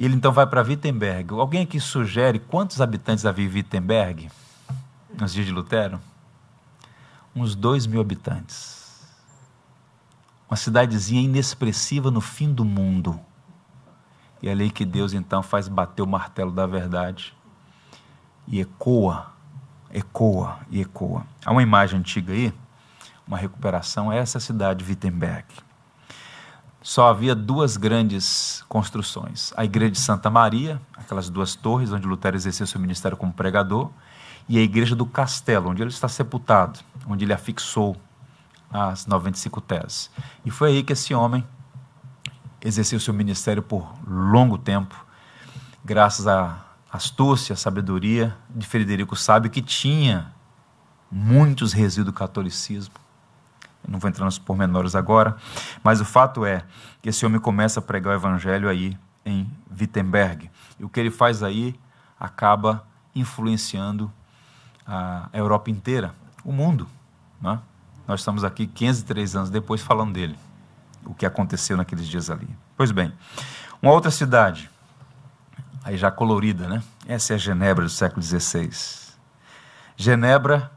[0.02, 1.32] e ele então vai para Wittenberg.
[1.36, 4.32] Alguém aqui sugere quantos habitantes havia em Wittenberg
[5.16, 6.02] nos dias de Lutero?
[7.36, 8.81] Uns dois mil habitantes.
[10.52, 13.18] Uma cidadezinha inexpressiva no fim do mundo.
[14.42, 17.34] E é ali que Deus então faz bater o martelo da verdade
[18.46, 19.32] e ecoa,
[19.90, 21.26] ecoa e ecoa.
[21.46, 22.54] Há uma imagem antiga aí,
[23.26, 25.46] uma recuperação, é essa cidade, Wittenberg
[26.82, 32.36] só havia duas grandes construções: a Igreja de Santa Maria, aquelas duas torres onde Lutero
[32.36, 33.90] exerceu seu ministério como pregador,
[34.50, 37.96] e a Igreja do Castelo, onde ele está sepultado, onde ele afixou
[38.72, 40.10] as 95 teses.
[40.46, 41.46] E foi aí que esse homem
[42.62, 44.96] exerceu seu ministério por longo tempo
[45.84, 50.32] graças à astúcia, à sabedoria de Frederico Sábio, que tinha
[51.12, 52.94] muitos resíduos do catolicismo.
[53.84, 55.36] Eu não vou entrar nos pormenores agora,
[55.84, 56.64] mas o fato é
[57.02, 60.50] que esse homem começa a pregar o evangelho aí em Wittenberg.
[60.80, 61.76] E o que ele faz aí
[62.20, 64.12] acaba influenciando
[64.86, 66.88] a Europa inteira, o mundo.
[67.42, 67.60] Né?
[68.12, 70.38] Nós estamos aqui 503 anos depois falando dele,
[71.06, 72.46] o que aconteceu naqueles dias ali.
[72.76, 73.14] Pois bem,
[73.82, 74.70] uma outra cidade,
[75.82, 76.84] aí já colorida, né?
[77.08, 78.70] Essa é a Genebra do século XVI.
[79.96, 80.70] Genebra,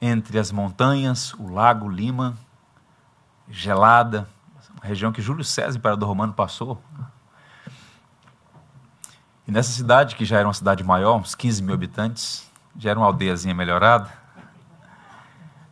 [0.00, 2.38] entre as montanhas, o lago Lima,
[3.50, 4.28] gelada,
[4.70, 6.80] uma região que Júlio César, imperador romano, passou.
[9.48, 12.48] E nessa cidade, que já era uma cidade maior, uns 15 mil habitantes,
[12.78, 14.21] já era uma aldeiazinha melhorada,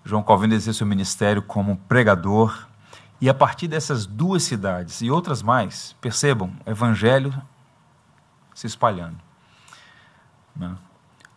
[0.05, 2.67] João Calvino exerceu seu ministério como pregador.
[3.21, 7.35] E a partir dessas duas cidades e outras mais, percebam, o evangelho
[8.55, 9.19] se espalhando.
[10.57, 10.75] Né?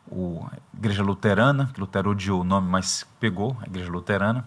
[0.09, 4.45] O, a igreja luterana, que Lutero odiou o nome, mas pegou, a igreja luterana,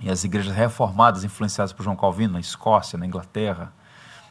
[0.00, 3.72] e as igrejas reformadas influenciadas por João Calvino na Escócia, na Inglaterra,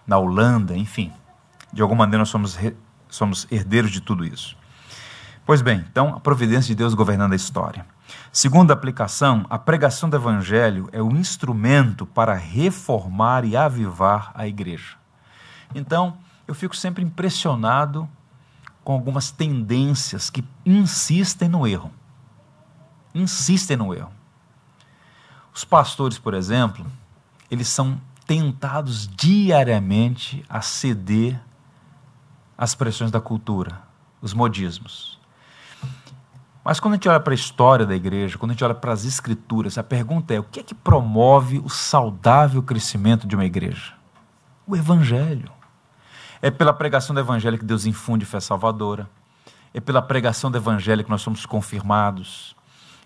[0.05, 1.13] na Holanda, enfim.
[1.71, 2.57] De alguma maneira nós somos,
[3.07, 4.57] somos herdeiros de tudo isso.
[5.45, 7.85] Pois bem, então a providência de Deus governando a história.
[8.31, 14.95] Segunda aplicação, a pregação do evangelho é o instrumento para reformar e avivar a igreja.
[15.73, 16.17] Então,
[16.47, 18.09] eu fico sempre impressionado
[18.83, 21.91] com algumas tendências que insistem no erro.
[23.13, 24.11] Insistem no erro.
[25.53, 26.85] Os pastores, por exemplo,
[27.51, 31.39] eles são tentados diariamente a ceder
[32.57, 33.81] às pressões da cultura,
[34.21, 35.18] os modismos.
[36.69, 38.93] Mas quando a gente olha para a história da igreja, quando a gente olha para
[38.93, 43.43] as escrituras, a pergunta é: o que é que promove o saudável crescimento de uma
[43.43, 43.93] igreja?
[44.67, 45.51] O Evangelho.
[46.39, 49.09] É pela pregação do Evangelho que Deus infunde fé salvadora.
[49.73, 52.55] É pela pregação do Evangelho que nós somos confirmados.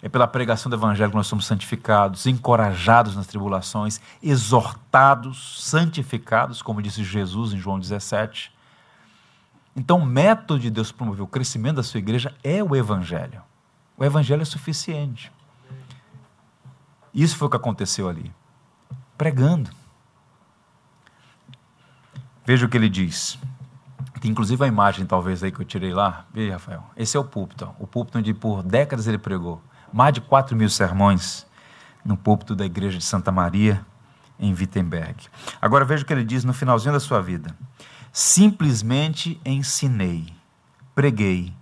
[0.01, 6.81] É pela pregação do Evangelho que nós somos santificados, encorajados nas tribulações, exortados, santificados, como
[6.81, 8.51] disse Jesus em João 17.
[9.73, 13.41] Então, o método de Deus promover o crescimento da sua igreja é o Evangelho.
[14.03, 15.31] O Evangelho é suficiente.
[17.13, 18.33] Isso foi o que aconteceu ali.
[19.17, 19.69] Pregando.
[22.45, 23.39] Veja o que ele diz.
[24.19, 26.25] Tem inclusive a imagem, talvez, aí que eu tirei lá.
[26.33, 26.83] Veja, Rafael.
[26.97, 27.73] Esse é o púlpito.
[27.79, 29.61] O púlpito onde por décadas ele pregou.
[29.93, 31.47] Mais de 4 mil sermões
[32.03, 33.85] no púlpito da igreja de Santa Maria,
[34.37, 35.29] em Wittenberg.
[35.61, 37.55] Agora veja o que ele diz no finalzinho da sua vida.
[38.11, 40.33] Simplesmente ensinei,
[40.93, 41.53] preguei,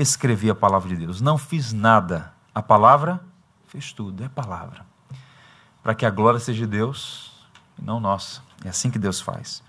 [0.00, 1.20] escrevi a palavra de Deus.
[1.20, 2.32] Não fiz nada.
[2.54, 3.20] A palavra
[3.66, 4.86] fez tudo, é palavra.
[5.82, 7.32] Para que a glória seja de Deus
[7.78, 8.42] e não nossa.
[8.64, 9.62] É assim que Deus faz.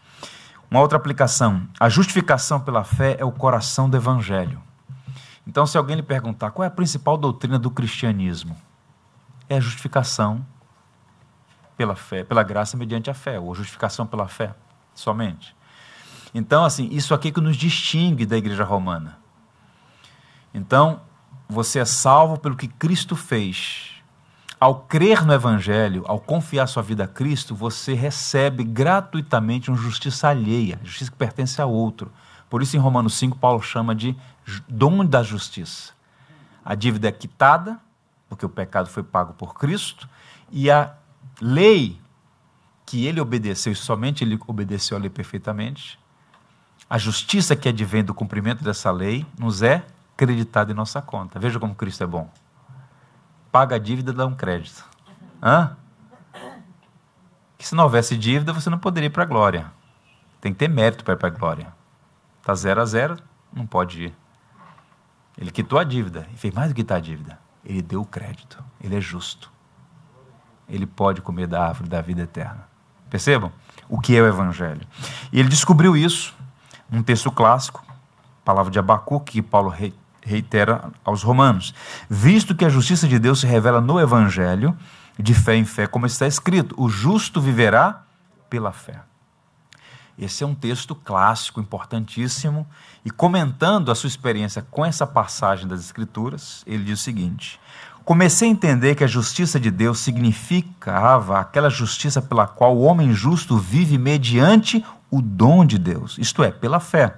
[0.69, 4.61] Uma outra aplicação: a justificação pela fé é o coração do evangelho.
[5.45, 8.55] Então, se alguém lhe perguntar qual é a principal doutrina do cristianismo,
[9.47, 10.45] é a justificação
[11.75, 14.53] pela fé, pela graça mediante a fé, ou justificação pela fé
[14.93, 15.55] somente.
[16.33, 19.18] Então, assim, isso aqui que nos distingue da igreja romana.
[20.53, 21.01] Então,
[21.47, 23.91] você é salvo pelo que Cristo fez.
[24.59, 30.27] Ao crer no Evangelho, ao confiar sua vida a Cristo, você recebe gratuitamente uma justiça
[30.27, 32.11] alheia, justiça que pertence a outro.
[32.49, 34.15] Por isso, em Romanos 5, Paulo chama de
[34.67, 35.93] dom da justiça.
[36.65, 37.79] A dívida é quitada,
[38.27, 40.09] porque o pecado foi pago por Cristo,
[40.51, 40.93] e a
[41.41, 41.99] lei
[42.85, 45.97] que ele obedeceu, e somente ele obedeceu a lei perfeitamente,
[46.89, 49.85] a justiça que advém do cumprimento dessa lei nos é
[50.19, 51.39] creditada em nossa conta.
[51.39, 52.29] Veja como Cristo é bom.
[53.49, 54.83] Paga a dívida, dá um crédito.
[55.41, 55.77] Hã?
[57.57, 59.71] Que se não houvesse dívida, você não poderia ir para a glória.
[60.41, 61.73] Tem que ter mérito para ir para a glória.
[62.41, 63.17] Está zero a zero,
[63.53, 64.15] não pode ir.
[65.37, 67.39] Ele quitou a dívida e fez mais do que quitar a dívida.
[67.63, 68.61] Ele deu o crédito.
[68.83, 69.49] Ele é justo.
[70.67, 72.67] Ele pode comer da árvore da vida eterna.
[73.09, 73.53] Percebam
[73.87, 74.85] o que é o Evangelho.
[75.31, 76.35] E ele descobriu isso
[76.91, 77.85] um texto clássico,
[78.43, 79.69] palavra de Abacuque, que Paulo
[80.21, 81.73] reitera aos romanos.
[82.09, 84.77] Visto que a justiça de Deus se revela no Evangelho,
[85.17, 88.03] de fé em fé, como está escrito: o justo viverá
[88.49, 89.01] pela fé.
[90.17, 92.67] Esse é um texto clássico, importantíssimo,
[93.05, 97.59] e comentando a sua experiência com essa passagem das Escrituras, ele diz o seguinte:
[98.03, 103.13] Comecei a entender que a justiça de Deus significava aquela justiça pela qual o homem
[103.13, 107.17] justo vive mediante o dom de Deus, isto é, pela fé.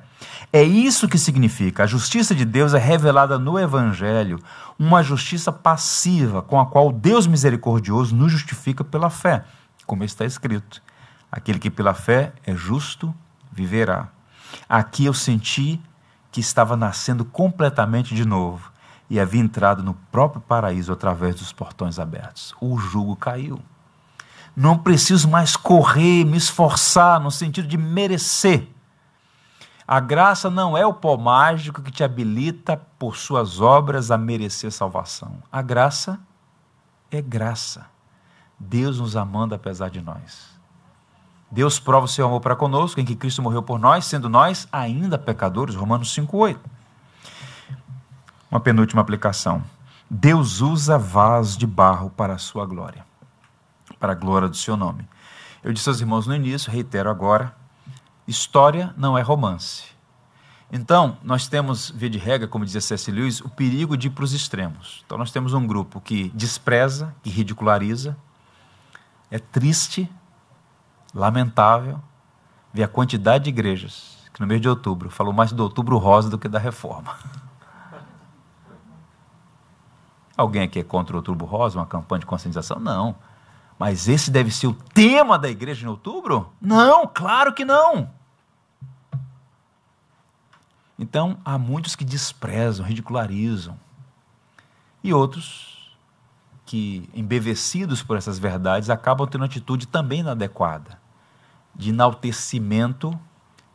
[0.51, 1.83] É isso que significa.
[1.83, 4.39] A justiça de Deus é revelada no Evangelho,
[4.77, 9.43] uma justiça passiva com a qual Deus misericordioso nos justifica pela fé,
[9.85, 10.81] como está escrito.
[11.31, 13.13] Aquele que pela fé é justo
[13.51, 14.09] viverá.
[14.67, 15.81] Aqui eu senti
[16.31, 18.71] que estava nascendo completamente de novo
[19.09, 22.55] e havia entrado no próprio paraíso através dos portões abertos.
[22.61, 23.59] O jugo caiu.
[24.55, 28.67] Não preciso mais correr, me esforçar no sentido de merecer.
[29.91, 34.71] A graça não é o pó mágico que te habilita por suas obras a merecer
[34.71, 35.43] salvação.
[35.51, 36.17] A graça
[37.11, 37.87] é graça.
[38.57, 40.57] Deus nos amando apesar de nós.
[41.51, 44.65] Deus prova o seu amor para conosco em que Cristo morreu por nós, sendo nós
[44.71, 45.75] ainda pecadores.
[45.75, 46.57] Romanos 5,8.
[48.49, 49.61] Uma penúltima aplicação.
[50.09, 53.05] Deus usa vasos de barro para a sua glória,
[53.99, 55.05] para a glória do seu nome.
[55.61, 57.59] Eu disse aos irmãos no início, reitero agora:
[58.31, 59.91] história não é romance.
[60.71, 63.11] Então, nós temos, via de regra, como dizia C.S.
[63.11, 65.03] Lewis, o perigo de ir para os extremos.
[65.05, 68.15] Então, nós temos um grupo que despreza, que ridiculariza,
[69.29, 70.09] é triste
[71.13, 71.99] lamentável
[72.73, 76.29] ver a quantidade de igrejas que no mês de outubro falou mais do outubro rosa
[76.29, 77.17] do que da reforma.
[80.37, 82.79] Alguém aqui é contra o outubro rosa, uma campanha de conscientização?
[82.79, 83.13] Não.
[83.77, 86.53] Mas esse deve ser o tema da igreja em outubro?
[86.61, 88.09] Não, claro que não.
[91.01, 93.75] Então, há muitos que desprezam, ridicularizam.
[95.03, 95.97] E outros
[96.63, 101.01] que, embevecidos por essas verdades, acabam tendo atitude também inadequada
[101.75, 103.19] de enaltecimento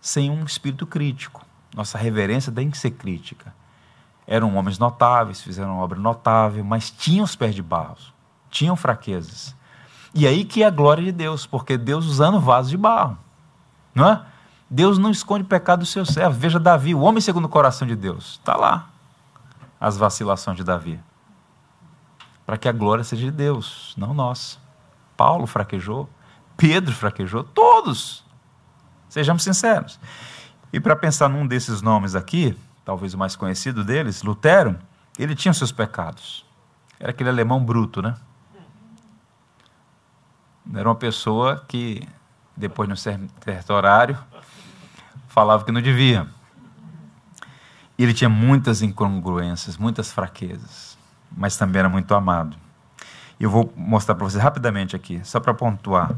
[0.00, 1.44] sem um espírito crítico.
[1.74, 3.52] Nossa reverência tem que ser crítica.
[4.24, 7.96] Eram homens notáveis, fizeram uma obra notável, mas tinham os pés de barro,
[8.48, 9.52] tinham fraquezas.
[10.14, 13.18] E aí que é a glória de Deus, porque Deus usando vasos de barro,
[13.92, 14.35] não é?
[14.68, 16.38] Deus não esconde o pecado do seu servo.
[16.38, 18.32] Veja Davi, o homem segundo o coração de Deus.
[18.32, 18.90] Está lá
[19.80, 21.00] as vacilações de Davi.
[22.44, 24.58] Para que a glória seja de Deus, não nós.
[25.16, 26.08] Paulo fraquejou,
[26.56, 28.24] Pedro fraquejou, todos.
[29.08, 29.98] Sejamos sinceros.
[30.72, 34.78] E para pensar num desses nomes aqui, talvez o mais conhecido deles, Lutero,
[35.18, 36.44] ele tinha seus pecados.
[36.98, 38.16] Era aquele alemão bruto, né?
[40.74, 42.06] Era uma pessoa que,
[42.56, 44.18] depois no certo horário,
[45.36, 46.26] falava que não devia.
[47.98, 50.96] E ele tinha muitas incongruências, muitas fraquezas,
[51.30, 52.56] mas também era muito amado.
[53.38, 56.14] E eu vou mostrar para vocês rapidamente aqui, só para pontuar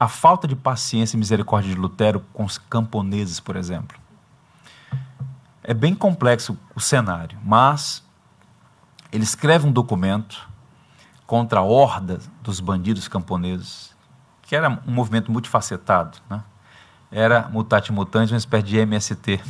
[0.00, 3.98] a falta de paciência e misericórdia de Lutero com os camponeses, por exemplo.
[5.62, 8.02] É bem complexo o cenário, mas
[9.12, 10.48] ele escreve um documento
[11.26, 13.94] contra a horda dos bandidos camponeses,
[14.40, 16.16] que era um movimento multifacetado.
[16.30, 16.42] Né?
[17.10, 19.40] Era mutate mutante, uma espécie de MST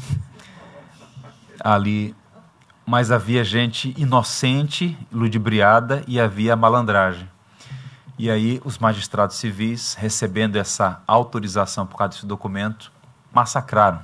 [1.60, 2.14] ali.
[2.84, 7.28] Mas havia gente inocente, ludibriada e havia malandragem.
[8.18, 12.92] E aí os magistrados civis, recebendo essa autorização por causa desse documento,
[13.32, 14.00] massacraram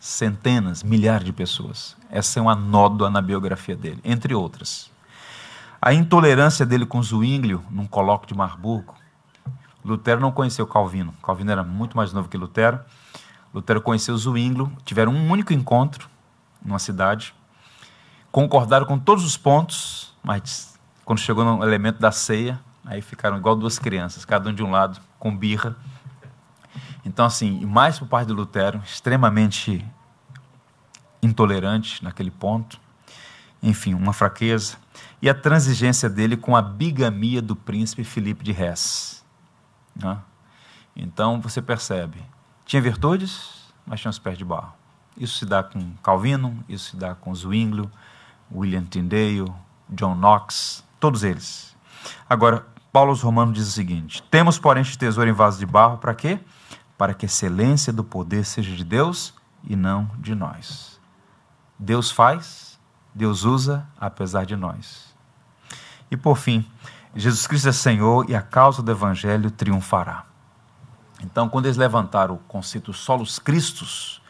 [0.00, 1.96] centenas, milhares de pessoas.
[2.10, 4.90] Essa é uma nódoa na biografia dele, entre outras.
[5.80, 8.94] A intolerância dele com Zwinglio, num colóquio de Marburgo.
[9.84, 11.14] Lutero não conheceu Calvino.
[11.22, 12.80] Calvino era muito mais novo que Lutero.
[13.54, 16.08] Lutero conheceu Zwinglio, tiveram um único encontro
[16.62, 17.34] numa cidade.
[18.30, 23.54] Concordaram com todos os pontos, mas quando chegou no elemento da ceia, Aí ficaram igual
[23.54, 25.76] duas crianças, cada um de um lado, com birra.
[27.04, 29.84] Então, assim, mais por parte de Lutero, extremamente
[31.22, 32.80] intolerante naquele ponto.
[33.62, 34.78] Enfim, uma fraqueza.
[35.20, 39.17] E a transigência dele com a bigamia do príncipe Filipe de Hesse.
[39.98, 40.18] Né?
[40.96, 42.24] Então, você percebe,
[42.64, 44.72] tinha virtudes, mas tinha os pés de barro.
[45.16, 47.90] Isso se dá com Calvino, isso se dá com Zwinglio,
[48.52, 49.52] William Tyndale,
[49.90, 51.76] John Knox, todos eles.
[52.28, 55.98] Agora, Paulo aos Romanos diz o seguinte: Temos, porém, este tesouro em vaso de barro,
[55.98, 56.38] para quê?
[56.96, 59.34] Para que a excelência do poder seja de Deus
[59.64, 61.00] e não de nós.
[61.78, 62.78] Deus faz,
[63.14, 65.14] Deus usa, apesar de nós.
[66.10, 66.68] E por fim,
[67.18, 70.24] Jesus Cristo é Senhor e a causa do Evangelho triunfará.
[71.22, 74.22] Então, quando eles levantaram o conceito solos Cristos,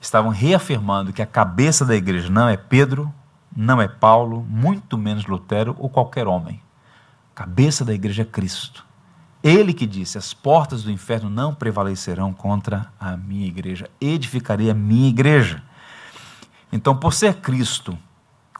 [0.00, 3.12] estavam reafirmando que a cabeça da igreja não é Pedro,
[3.54, 6.62] não é Paulo, muito menos Lutero ou qualquer homem
[7.34, 8.84] cabeça da igreja é Cristo.
[9.42, 14.74] Ele que disse: As portas do inferno não prevalecerão contra a minha igreja, edificarei a
[14.74, 15.62] minha igreja.
[16.70, 17.98] Então, por ser Cristo,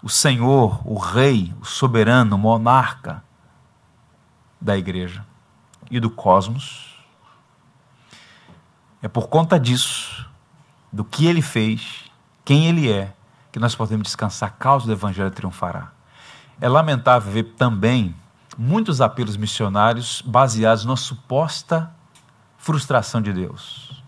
[0.03, 3.23] o Senhor, o Rei, o soberano, o monarca
[4.63, 5.27] da igreja
[5.91, 6.97] e do cosmos,
[9.03, 10.25] é por conta disso,
[10.93, 12.05] do que ele fez,
[12.45, 13.13] quem ele é,
[13.51, 15.91] que nós podemos descansar, a causa do Evangelho triunfará.
[16.61, 18.15] É lamentável ver também
[18.57, 21.93] muitos apelos missionários baseados na suposta
[22.57, 24.03] frustração de Deus.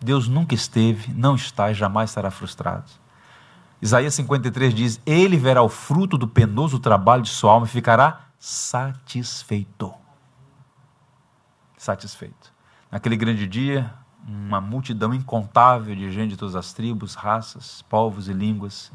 [0.00, 2.90] Deus nunca esteve, não está e jamais estará frustrado.
[3.82, 8.29] Isaías 53 diz: Ele verá o fruto do penoso trabalho de sua alma e ficará
[8.40, 9.94] satisfeito.
[11.76, 12.52] Satisfeito.
[12.90, 13.92] Naquele grande dia,
[14.26, 18.90] uma multidão incontável de gente de todas as tribos, raças, povos e línguas,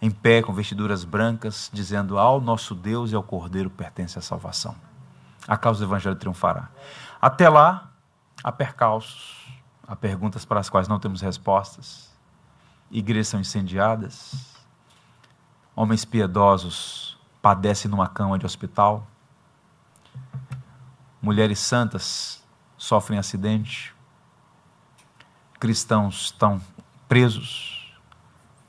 [0.00, 4.76] em pé com vestiduras brancas, dizendo: Ao nosso Deus e ao Cordeiro pertence a salvação.
[5.48, 6.68] A causa do Evangelho triunfará.
[7.20, 7.90] Até lá,
[8.42, 9.48] há percalços,
[9.86, 12.14] há perguntas para as quais não temos respostas,
[12.90, 14.54] igrejas são incendiadas,
[15.74, 17.13] homens piedosos
[17.44, 19.06] padecem numa cama de hospital,
[21.20, 22.42] mulheres santas
[22.78, 23.94] sofrem acidente,
[25.60, 26.58] cristãos estão
[27.06, 27.94] presos,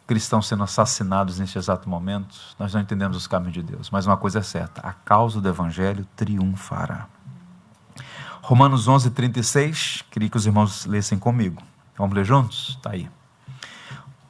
[0.05, 2.35] cristãos sendo assassinados neste exato momento.
[2.59, 5.47] Nós não entendemos os caminhos de Deus, mas uma coisa é certa: a causa do
[5.47, 7.07] Evangelho triunfará.
[8.41, 11.63] Romanos 11, 36, queria que os irmãos lessem comigo.
[11.97, 12.71] Vamos ler juntos?
[12.71, 13.09] Está aí.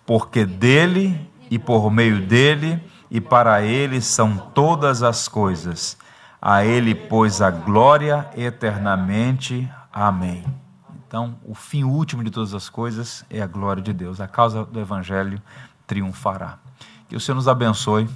[0.06, 5.98] Porque dele e por meio dele e para ele são todas as coisas.
[6.42, 9.70] A ele, pois, a glória eternamente.
[9.92, 10.44] Amém.
[11.08, 14.20] Então, o fim último de todas as coisas é a glória de Deus.
[14.20, 15.42] A causa do Evangelho
[15.88, 16.58] triunfará.
[17.08, 18.10] Que o Senhor nos abençoe.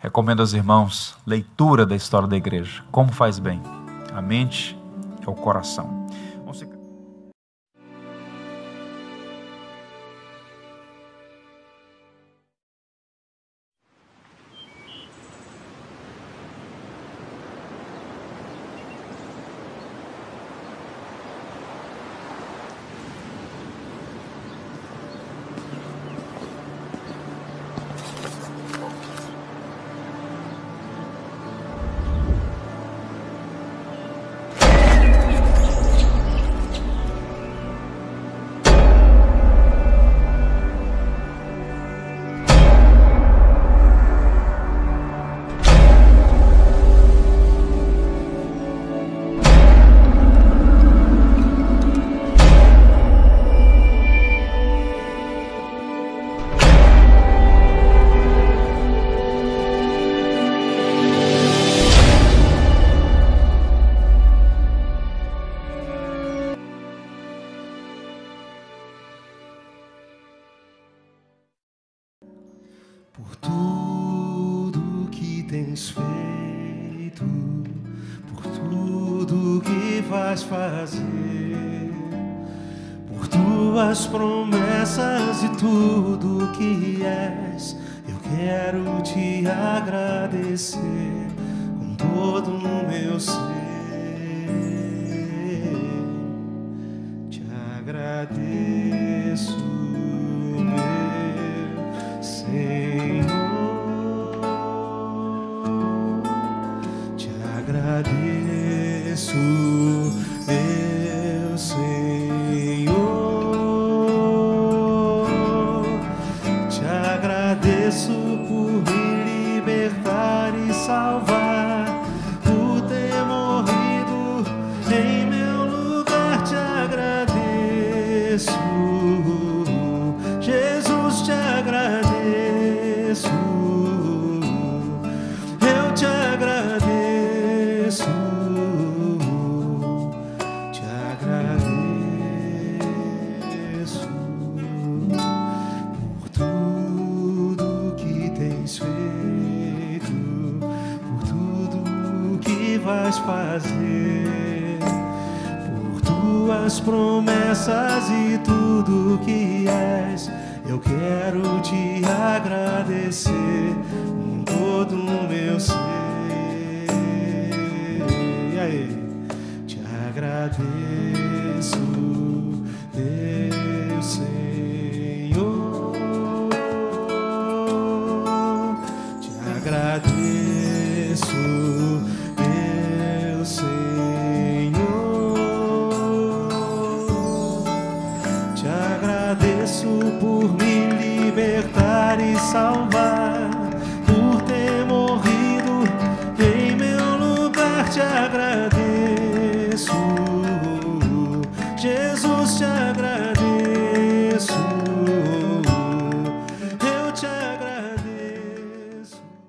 [0.00, 2.82] Recomendo aos irmãos leitura da história da igreja.
[2.90, 3.62] Como faz bem
[4.14, 4.78] a mente
[5.26, 6.03] é o coração.